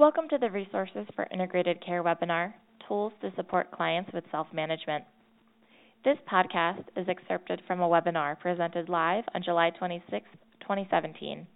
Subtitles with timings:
[0.00, 2.54] Welcome to the Resources for Integrated Care webinar
[2.88, 5.04] Tools to Support Clients with Self Management.
[6.06, 10.24] This podcast is excerpted from a webinar presented live on July 26,
[10.62, 11.46] 2017.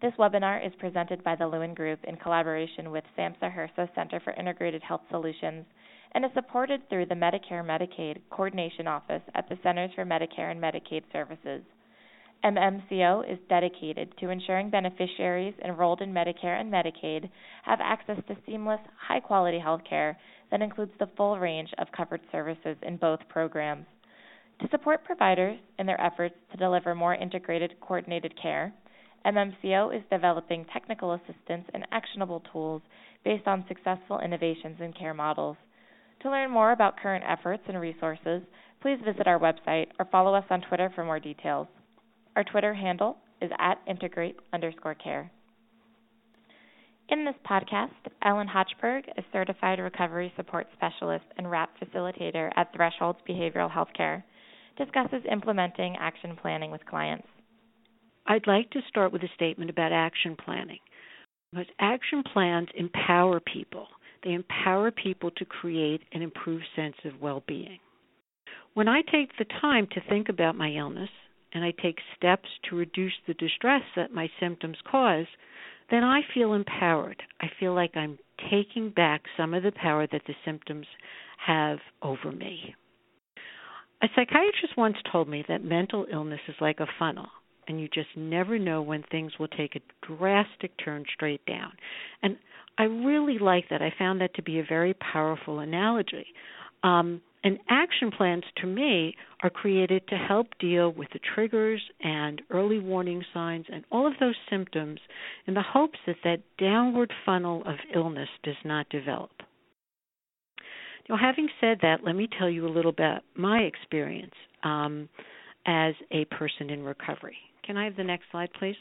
[0.00, 4.34] This webinar is presented by the Lewin Group in collaboration with SAMHSA HRSA Center for
[4.34, 5.64] Integrated Health Solutions
[6.14, 10.62] and is supported through the Medicare Medicaid Coordination Office at the Centers for Medicare and
[10.62, 11.62] Medicaid Services.
[12.44, 17.28] MMCO is dedicated to ensuring beneficiaries enrolled in Medicare and Medicaid
[17.64, 20.16] have access to seamless, high quality health care
[20.50, 23.84] that includes the full range of covered services in both programs.
[24.60, 28.72] To support providers in their efforts to deliver more integrated, coordinated care,
[29.26, 32.80] MMCO is developing technical assistance and actionable tools
[33.22, 35.56] based on successful innovations in care models.
[36.22, 38.42] To learn more about current efforts and resources,
[38.80, 41.68] please visit our website or follow us on Twitter for more details.
[42.36, 45.30] Our Twitter handle is at integrate underscore care.
[47.08, 47.90] In this podcast,
[48.22, 54.22] Ellen Hochberg, a certified recovery support specialist and WRAP facilitator at Thresholds Behavioral Healthcare,
[54.78, 57.26] discusses implementing action planning with clients.
[58.26, 60.78] I'd like to start with a statement about action planning.
[61.50, 63.88] Because action plans empower people.
[64.22, 67.80] They empower people to create an improved sense of well being.
[68.74, 71.10] When I take the time to think about my illness
[71.52, 75.26] and I take steps to reduce the distress that my symptoms cause,
[75.90, 77.22] then I feel empowered.
[77.40, 78.18] I feel like I'm
[78.50, 80.86] taking back some of the power that the symptoms
[81.44, 82.74] have over me.
[84.02, 87.28] A psychiatrist once told me that mental illness is like a funnel,
[87.68, 91.72] and you just never know when things will take a drastic turn straight down.
[92.22, 92.36] And
[92.78, 93.82] I really like that.
[93.82, 96.26] I found that to be a very powerful analogy.
[96.82, 102.42] Um, and action plans to me are created to help deal with the triggers and
[102.50, 105.00] early warning signs and all of those symptoms
[105.46, 109.30] in the hopes that that downward funnel of illness does not develop.
[111.08, 115.08] Now, having said that, let me tell you a little bit my experience um,
[115.66, 117.36] as a person in recovery.
[117.64, 118.76] Can I have the next slide, please?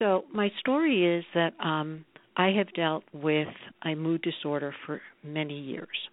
[0.00, 2.04] So, my story is that um,
[2.38, 3.48] I have dealt with
[3.84, 6.08] a mood disorder for many years.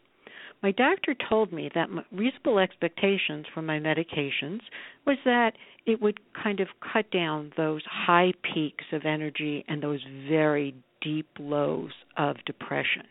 [0.64, 4.62] My doctor told me that reasonable expectations for my medications
[5.06, 5.52] was that
[5.86, 11.28] it would kind of cut down those high peaks of energy and those very deep
[11.38, 13.04] lows of depression.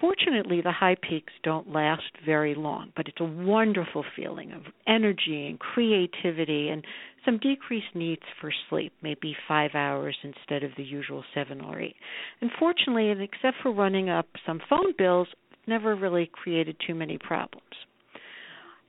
[0.00, 5.48] Fortunately, the high peaks don't last very long, but it's a wonderful feeling of energy
[5.48, 6.84] and creativity and
[7.24, 11.96] some decreased needs for sleep, maybe five hours instead of the usual seven or eight.
[12.40, 15.28] Unfortunately, except for running up some phone bills,
[15.66, 17.64] never really created too many problems.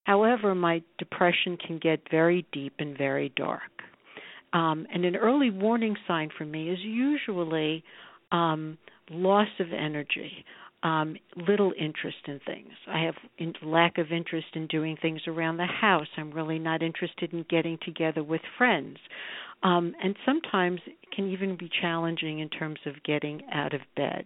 [0.04, 3.62] However, my depression can get very deep and very dark.
[4.54, 7.84] Um, and an early warning sign for me is usually
[8.32, 8.78] um,
[9.12, 10.46] loss of energy,
[10.84, 12.72] um, little interest in things.
[12.88, 16.08] I have in, lack of interest in doing things around the house.
[16.18, 18.98] I'm really not interested in getting together with friends.
[19.62, 24.26] Um, and sometimes it can even be challenging in terms of getting out of bed.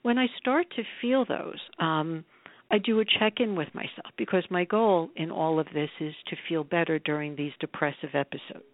[0.00, 2.24] When I start to feel those, um,
[2.70, 6.14] I do a check in with myself because my goal in all of this is
[6.28, 8.64] to feel better during these depressive episodes.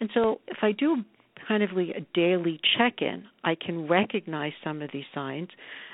[0.00, 1.04] And so if I do
[1.46, 5.48] kind of like a daily check in, I can recognize some of these signs.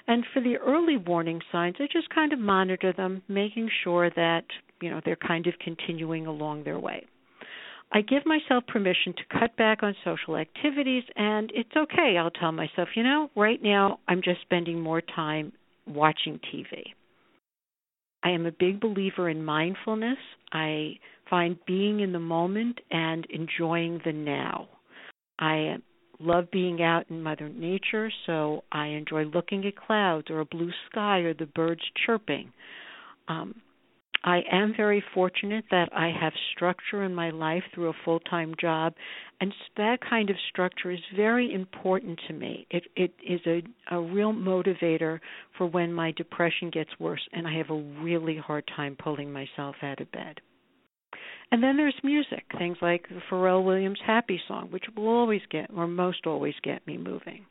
[0.06, 4.44] And for the early warning signs, I just kind of monitor them, making sure that,
[4.80, 7.06] you know, they're kind of continuing along their way.
[7.92, 12.16] I give myself permission to cut back on social activities, and it's okay.
[12.18, 15.52] I'll tell myself, you know, right now I'm just spending more time
[15.86, 16.82] watching TV.
[18.24, 20.18] I am a big believer in mindfulness.
[20.52, 20.98] I
[21.30, 24.68] find being in the moment and enjoying the now.
[25.38, 25.76] I
[26.18, 30.70] love being out in Mother Nature, so I enjoy looking at clouds or a blue
[30.90, 32.52] sky or the birds chirping.
[33.28, 33.60] Um,
[34.24, 38.54] I am very fortunate that I have structure in my life through a full time
[38.60, 38.94] job,
[39.40, 42.66] and that kind of structure is very important to me.
[42.70, 43.62] It, it is a,
[43.94, 45.20] a real motivator
[45.56, 49.76] for when my depression gets worse and I have a really hard time pulling myself
[49.82, 50.40] out of bed.
[51.52, 55.70] And then there's music, things like the Pharrell Williams Happy Song, which will always get,
[55.74, 57.46] or most always get me moving.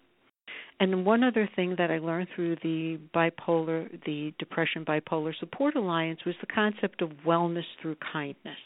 [0.80, 6.20] And one other thing that I learned through the bipolar, the Depression Bipolar Support Alliance
[6.26, 8.58] was the concept of wellness through kindness.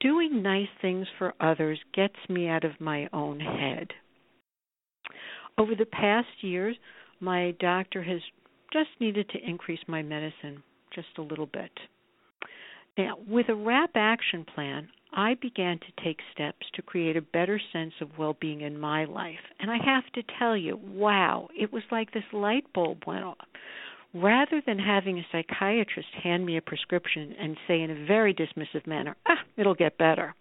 [0.00, 3.88] Doing nice things for others gets me out of my own head.
[5.56, 6.76] Over the past years,
[7.20, 8.20] my doctor has
[8.72, 10.62] just needed to increase my medicine
[10.92, 11.70] just a little bit.
[12.98, 17.60] Now, with a WRAP action plan, I began to take steps to create a better
[17.72, 19.38] sense of well being in my life.
[19.60, 23.46] And I have to tell you, wow, it was like this light bulb went off.
[24.12, 28.86] Rather than having a psychiatrist hand me a prescription and say in a very dismissive
[28.86, 30.34] manner, ah, it'll get better,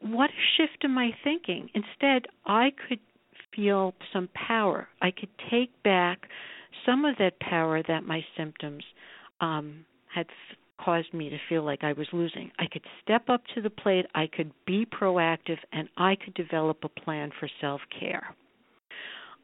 [0.00, 1.70] what a shift in my thinking.
[1.74, 3.00] Instead, I could
[3.54, 4.88] feel some power.
[5.00, 6.26] I could take back
[6.84, 8.82] some of that power that my symptoms
[9.40, 10.26] um, had
[10.82, 12.50] caused me to feel like I was losing.
[12.58, 16.78] I could step up to the plate, I could be proactive, and I could develop
[16.84, 18.34] a plan for self care.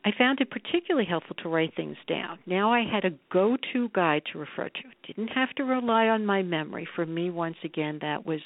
[0.05, 2.39] I found it particularly helpful to write things down.
[2.47, 4.83] Now I had a go to guide to refer to.
[5.07, 6.89] Didn't have to rely on my memory.
[6.97, 8.41] For me, once again, that was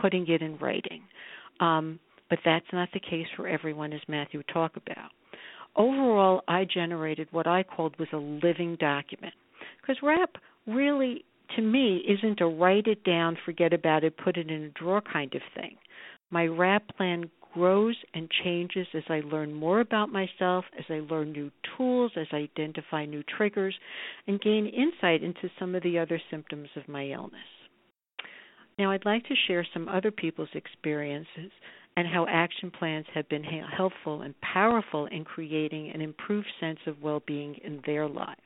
[0.00, 1.02] putting it in writing.
[1.60, 1.98] Um,
[2.28, 5.10] but that's not the case for everyone, as Matthew would talk about.
[5.76, 9.34] Overall, I generated what I called was a living document.
[9.80, 10.36] Because WRAP
[10.66, 11.24] really,
[11.56, 15.00] to me, isn't a write it down, forget about it, put it in a drawer
[15.00, 15.76] kind of thing.
[16.30, 21.32] My WRAP plan grows and changes as I learn more about myself, as I learn
[21.32, 23.74] new tools, as I identify new triggers,
[24.26, 27.40] and gain insight into some of the other symptoms of my illness.
[28.78, 31.50] Now, I'd like to share some other people's experiences
[31.96, 37.02] and how action plans have been helpful and powerful in creating an improved sense of
[37.02, 38.40] well being in their lives.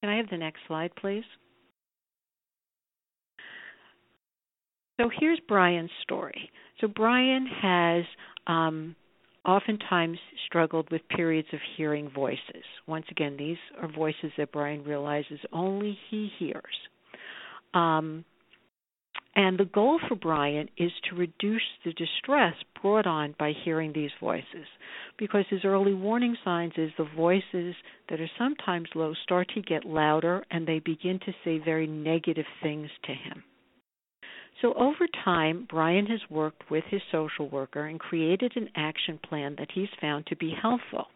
[0.00, 1.24] Can I have the next slide, please?
[5.00, 6.50] So here's Brian's story.
[6.80, 8.04] So Brian has
[8.46, 8.94] um,
[9.44, 12.64] oftentimes struggled with periods of hearing voices.
[12.86, 16.64] Once again, these are voices that Brian realizes only he hears.
[17.74, 18.24] Um,
[19.36, 24.12] and the goal for Brian is to reduce the distress brought on by hearing these
[24.20, 24.66] voices,
[25.18, 27.74] because his early warning signs is the voices
[28.08, 32.46] that are sometimes low start to get louder and they begin to say very negative
[32.62, 33.42] things to him.
[34.64, 39.56] So over time, Brian has worked with his social worker and created an action plan
[39.58, 41.08] that he's found to be helpful.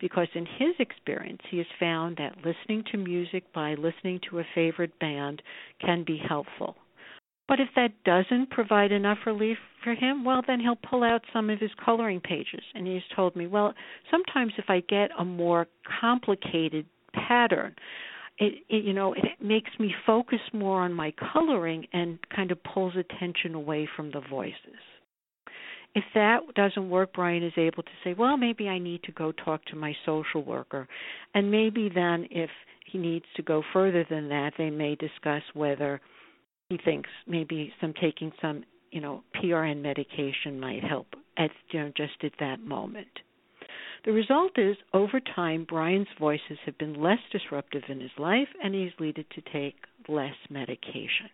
[0.00, 4.46] Because in his experience, he has found that listening to music by listening to a
[4.54, 5.42] favorite band
[5.84, 6.74] can be helpful.
[7.48, 11.50] But if that doesn't provide enough relief for him, well, then he'll pull out some
[11.50, 12.62] of his coloring pages.
[12.74, 13.74] And he's told me, well,
[14.10, 15.66] sometimes if I get a more
[16.00, 17.74] complicated pattern,
[18.40, 22.58] it, it you know it makes me focus more on my coloring and kind of
[22.64, 24.54] pulls attention away from the voices.
[25.94, 29.32] If that doesn't work brian is able to say well maybe i need to go
[29.32, 30.88] talk to my social worker.
[31.34, 32.50] And maybe then if
[32.90, 36.00] he needs to go further than that they may discuss whether
[36.70, 41.92] he thinks maybe some taking some you know prn medication might help at you know
[41.96, 43.08] just at that moment
[44.04, 48.74] the result is, over time, Brian's voices have been less disruptive in his life and
[48.74, 49.76] he's needed to take
[50.08, 51.28] less medication.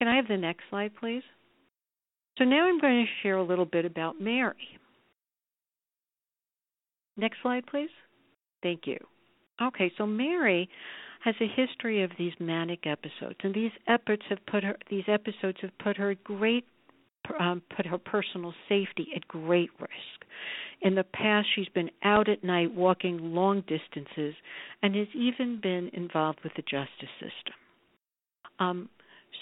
[0.00, 1.22] Can I have the next slide, please?
[2.38, 4.56] So now I'm going to share a little bit about Mary.
[7.16, 7.90] Next slide, please.
[8.62, 8.98] Thank you.
[9.60, 10.68] Okay, so Mary
[11.22, 15.58] has a history of these manic episodes, and these episodes have put her these episodes
[15.60, 16.64] have put her great
[17.38, 20.24] um, put her personal safety at great risk.
[20.82, 24.34] In the past, she's been out at night walking long distances
[24.82, 27.54] and has even been involved with the justice system.
[28.58, 28.88] Um,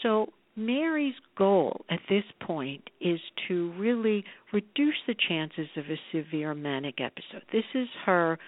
[0.02, 6.52] so, Mary's goal at this point is to really reduce the chances of a severe
[6.52, 7.44] manic episode.
[7.52, 8.38] This is her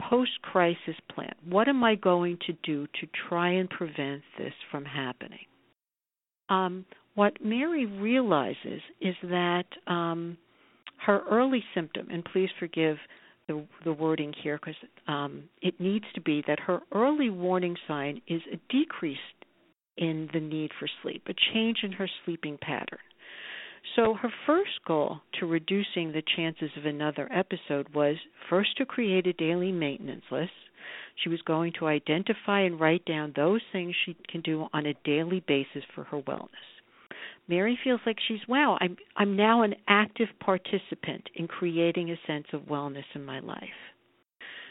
[0.00, 1.32] post crisis plan.
[1.48, 5.46] What am I going to do to try and prevent this from happening?
[6.48, 10.36] Um, what Mary realizes is that um,
[11.06, 12.96] her early symptom, and please forgive
[13.48, 18.20] the, the wording here because um, it needs to be that her early warning sign
[18.28, 19.18] is a decrease
[19.96, 22.98] in the need for sleep, a change in her sleeping pattern.
[23.96, 28.16] So, her first goal to reducing the chances of another episode was
[28.48, 30.52] first to create a daily maintenance list.
[31.22, 34.94] She was going to identify and write down those things she can do on a
[35.04, 36.79] daily basis for her wellness.
[37.50, 42.46] Mary feels like she's wow, I'm I'm now an active participant in creating a sense
[42.52, 43.80] of wellness in my life.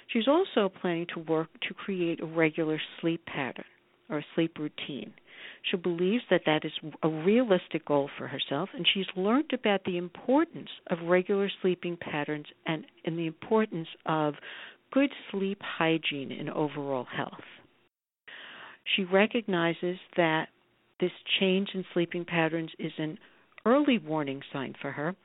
[0.08, 3.66] She's also planning to work to create a regular sleep pattern
[4.10, 5.14] or a sleep routine.
[5.70, 6.72] She believes that that is
[7.04, 12.46] a realistic goal for herself, and she's learned about the importance of regular sleeping patterns
[12.66, 14.36] and, and the importance of
[14.92, 17.44] good sleep hygiene and overall health.
[18.96, 20.48] She recognizes that
[21.00, 23.18] this change in sleeping patterns is an
[23.66, 25.16] early warning sign for her,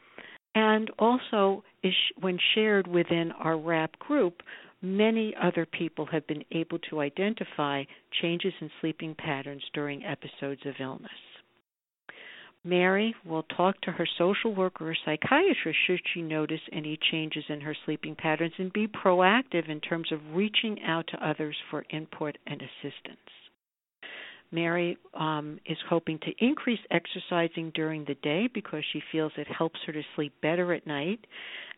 [0.54, 4.42] and also is when shared within our WRAP group,
[4.82, 7.82] many other people have been able to identify
[8.22, 11.10] changes in sleeping patterns during episodes of illness.
[12.66, 17.60] Mary will talk to her social worker or psychiatrist should she notice any changes in
[17.60, 22.38] her sleeping patterns and be proactive in terms of reaching out to others for input
[22.46, 23.18] and assistance.
[24.50, 29.80] Mary um, is hoping to increase exercising during the day because she feels it helps
[29.86, 31.20] her to sleep better at night.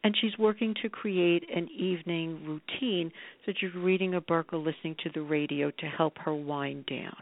[0.04, 3.10] And she's working to create an evening routine,
[3.44, 7.16] such as reading a book or listening to the radio to help her wind down.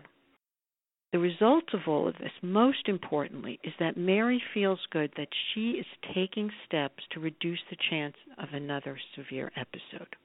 [1.12, 5.70] The result of all of this, most importantly, is that Mary feels good that she
[5.72, 10.16] is taking steps to reduce the chance of another severe episode.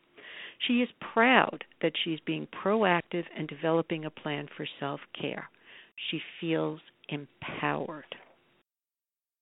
[0.60, 5.50] She is proud that she is being proactive and developing a plan for self care.
[6.10, 8.16] She feels empowered.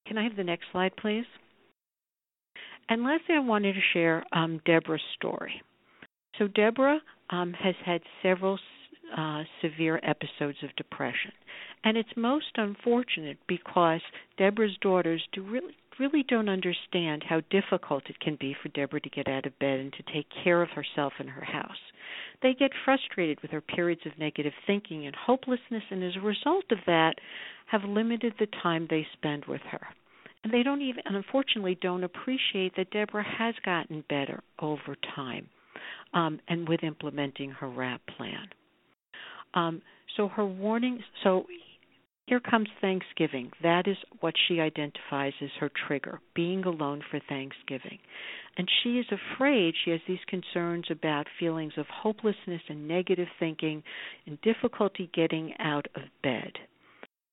[0.08, 1.26] Can I have the next slide, please?
[2.90, 5.62] And lastly, I wanted to share um, Deborah's story.
[6.38, 8.58] So, Deborah um, has had several
[9.16, 11.32] uh, severe episodes of depression.
[11.84, 14.02] And it's most unfortunate because
[14.38, 19.10] Deborah's daughters do really really don't understand how difficult it can be for Deborah to
[19.10, 21.78] get out of bed and to take care of herself and her house.
[22.42, 26.66] They get frustrated with her periods of negative thinking and hopelessness, and as a result
[26.72, 27.16] of that,
[27.68, 29.88] have limited the time they spend with her.
[30.44, 35.50] And they don't even, unfortunately, don't appreciate that Deborah has gotten better over time
[36.14, 38.48] um, and with implementing her WRAP plan.
[39.54, 39.82] Um,
[40.16, 41.46] so her warning, so
[42.28, 43.52] here comes Thanksgiving.
[43.64, 48.00] That is what she identifies as her trigger, being alone for Thanksgiving.
[48.58, 53.82] And she is afraid, she has these concerns about feelings of hopelessness and negative thinking
[54.26, 56.52] and difficulty getting out of bed.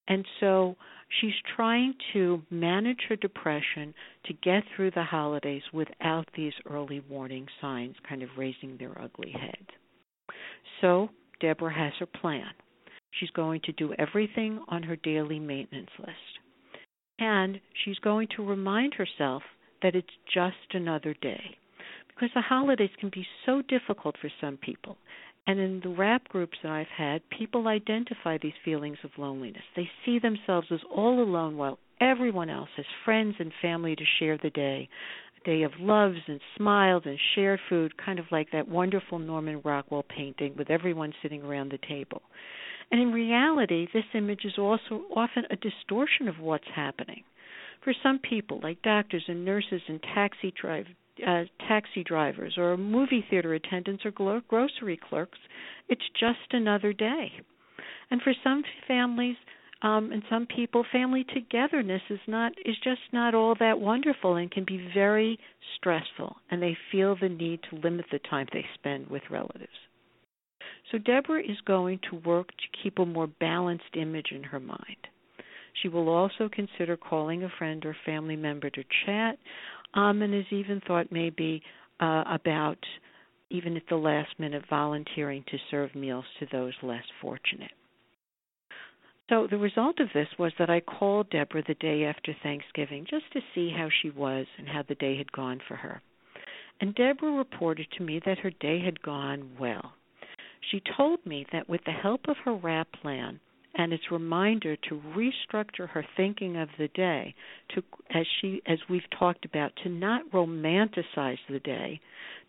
[0.07, 0.77] And so
[1.21, 3.95] she's trying to manage her depression
[4.27, 9.33] to get through the holidays without these early warning signs kind of raising their ugly
[9.33, 9.67] head.
[10.81, 11.09] So
[11.41, 12.53] Deborah has her plan.
[13.19, 16.11] She's going to do everything on her daily maintenance list.
[17.19, 19.43] And she's going to remind herself
[19.83, 21.57] that it's just another day.
[22.09, 24.97] Because the holidays can be so difficult for some people.
[25.47, 29.63] And in the WRAP groups that I've had, people identify these feelings of loneliness.
[29.77, 34.39] They see themselves as all alone while everyone else has friends and family to share
[34.43, 34.89] the day.
[35.43, 39.61] A day of loves and smiles and shared food, kind of like that wonderful Norman
[39.63, 42.23] Rockwell painting with everyone sitting around the table.
[42.91, 47.25] And in reality, this image is also often a distortion of what's happening.
[47.83, 50.87] For some people, like doctors and nurses and taxi drive,
[51.27, 55.39] uh, taxi drivers or movie theater attendants or glo- grocery clerks,
[55.89, 57.33] it's just another day.
[58.11, 59.37] And for some families
[59.83, 64.51] um, and some people, family togetherness is not is just not all that wonderful and
[64.51, 65.39] can be very
[65.77, 69.69] stressful, and they feel the need to limit the time they spend with relatives.
[70.93, 75.09] So Deborah is going to work to keep a more balanced image in her mind.
[75.83, 79.39] She will also consider calling a friend or family member to chat,
[79.95, 81.63] um, and has even thought maybe
[82.01, 82.79] uh, about,
[83.51, 87.73] even at the last minute, volunteering to serve meals to those less fortunate.
[89.31, 93.33] So the result of this was that I called Deborah the day after Thanksgiving just
[93.33, 96.03] to see how she was and how the day had gone for her.
[96.81, 99.95] And Deborah reported to me that her day had gone well.
[100.71, 103.41] She told me that with the help of her WRAP plan
[103.75, 107.35] and its reminder to restructure her thinking of the day,
[107.71, 112.01] to as she as we've talked about, to not romanticize the day,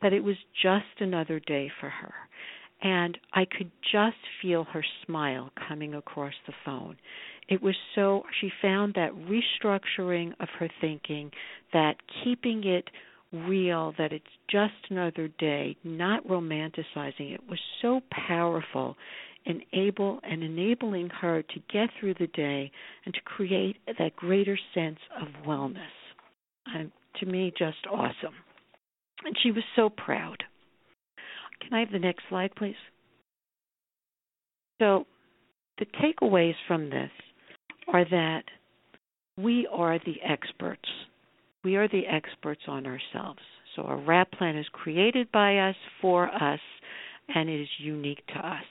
[0.01, 2.13] that it was just another day for her.
[2.81, 6.97] And I could just feel her smile coming across the phone.
[7.47, 11.31] It was so she found that restructuring of her thinking,
[11.73, 12.89] that keeping it
[13.47, 18.95] real that it's just another day, not romanticizing it, was so powerful
[19.45, 22.71] and able and enabling her to get through the day
[23.05, 25.77] and to create that greater sense of wellness.
[26.65, 28.33] And to me, just awesome.
[29.23, 30.43] And she was so proud.
[31.61, 32.75] Can I have the next slide, please?
[34.79, 35.05] So,
[35.77, 37.11] the takeaways from this
[37.87, 38.43] are that
[39.37, 40.89] we are the experts
[41.65, 43.39] we are the experts on ourselves.
[43.75, 46.59] So our WRAP plan is created by us, for us,
[47.33, 48.63] and it is unique to us.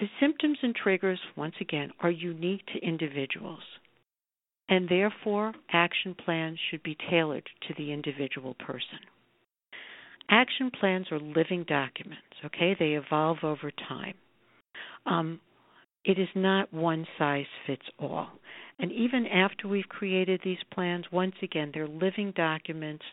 [0.00, 3.62] The symptoms and triggers, once again, are unique to individuals,
[4.68, 8.98] and therefore action plans should be tailored to the individual person.
[10.30, 12.74] Action plans are living documents, okay?
[12.76, 14.14] They evolve over time.
[15.06, 15.38] Um,
[16.04, 18.28] it is not one size fits all.
[18.78, 23.04] And even after we've created these plans, once again, they're living documents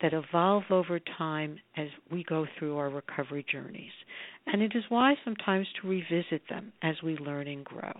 [0.00, 3.92] that evolve over time as we go through our recovery journeys.
[4.46, 7.92] And it is wise sometimes to revisit them as we learn and grow.